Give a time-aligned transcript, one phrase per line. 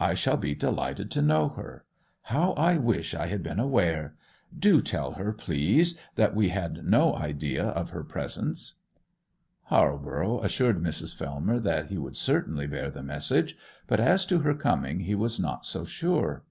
[0.00, 1.84] I shall be delighted to know her.
[2.32, 4.16] How I wish I had been aware!
[4.58, 8.76] Do tell her, please, that we had no idea of her presence.'
[9.64, 11.14] Halborough assured Mrs.
[11.14, 13.54] Fellmer that he would certainly bear the message;
[13.86, 16.44] but as to her coming he was not so sure.